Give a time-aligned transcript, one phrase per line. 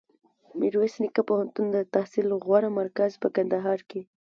[0.59, 4.01] میرویس نیکه پوهنتون دتحصل غوره مرکز په کندهار کي